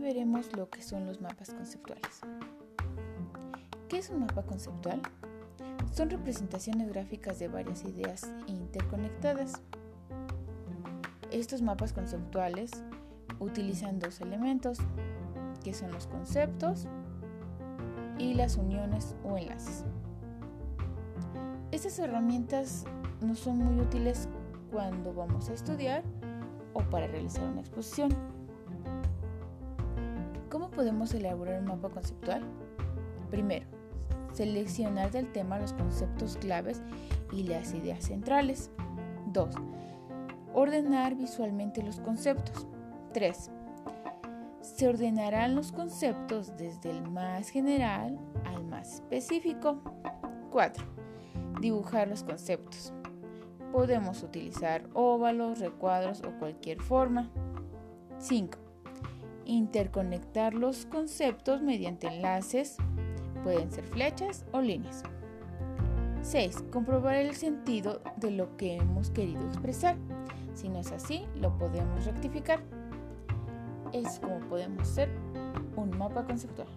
veamos 0.00 0.56
lo 0.56 0.68
que 0.68 0.82
son 0.82 1.06
los 1.06 1.20
mapas 1.20 1.50
conceptuales. 1.50 2.20
¿Qué 3.88 3.98
es 3.98 4.10
un 4.10 4.20
mapa 4.20 4.42
conceptual? 4.42 5.00
Son 5.92 6.10
representaciones 6.10 6.88
gráficas 6.88 7.38
de 7.38 7.48
varias 7.48 7.84
ideas 7.84 8.30
interconectadas. 8.46 9.60
Estos 11.30 11.62
mapas 11.62 11.92
conceptuales 11.92 12.70
utilizan 13.38 13.98
dos 13.98 14.20
elementos, 14.20 14.78
que 15.62 15.74
son 15.74 15.92
los 15.92 16.06
conceptos 16.06 16.86
y 18.18 18.34
las 18.34 18.56
uniones 18.56 19.14
o 19.24 19.36
enlaces. 19.36 19.84
Estas 21.72 21.98
herramientas 21.98 22.84
no 23.20 23.34
son 23.34 23.58
muy 23.58 23.80
útiles 23.80 24.28
cuando 24.70 25.12
vamos 25.12 25.48
a 25.50 25.54
estudiar 25.54 26.02
o 26.74 26.80
para 26.80 27.06
realizar 27.06 27.44
una 27.44 27.60
exposición. 27.60 28.39
¿Cómo 30.50 30.68
podemos 30.68 31.14
elaborar 31.14 31.60
un 31.60 31.66
mapa 31.66 31.90
conceptual? 31.90 32.42
Primero, 33.30 33.66
seleccionar 34.32 35.12
del 35.12 35.30
tema 35.30 35.60
los 35.60 35.72
conceptos 35.72 36.36
claves 36.36 36.82
y 37.30 37.44
las 37.44 37.72
ideas 37.72 38.04
centrales. 38.04 38.68
2. 39.26 39.54
Ordenar 40.52 41.14
visualmente 41.14 41.84
los 41.84 42.00
conceptos. 42.00 42.66
3. 43.12 43.50
Se 44.60 44.88
ordenarán 44.88 45.54
los 45.54 45.70
conceptos 45.70 46.56
desde 46.56 46.90
el 46.90 47.08
más 47.08 47.48
general 47.48 48.18
al 48.44 48.64
más 48.64 48.94
específico. 48.94 49.80
4. 50.50 50.84
Dibujar 51.60 52.08
los 52.08 52.24
conceptos. 52.24 52.92
Podemos 53.70 54.24
utilizar 54.24 54.82
óvalos, 54.94 55.60
recuadros 55.60 56.22
o 56.24 56.36
cualquier 56.40 56.80
forma. 56.80 57.30
5. 58.18 58.69
Interconectar 59.44 60.54
los 60.54 60.86
conceptos 60.86 61.62
mediante 61.62 62.06
enlaces, 62.06 62.76
pueden 63.42 63.70
ser 63.70 63.84
flechas 63.84 64.44
o 64.52 64.60
líneas. 64.60 65.02
6. 66.22 66.64
Comprobar 66.70 67.14
el 67.14 67.34
sentido 67.34 68.02
de 68.16 68.30
lo 68.30 68.56
que 68.56 68.76
hemos 68.76 69.10
querido 69.10 69.46
expresar. 69.46 69.96
Si 70.54 70.68
no 70.68 70.80
es 70.80 70.92
así, 70.92 71.26
lo 71.36 71.56
podemos 71.56 72.04
rectificar. 72.04 72.60
Es 73.92 74.20
como 74.20 74.40
podemos 74.40 74.82
hacer 74.82 75.08
un 75.76 75.96
mapa 75.96 76.24
conceptual. 76.24 76.68